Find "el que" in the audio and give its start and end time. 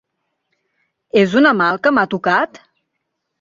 1.75-1.93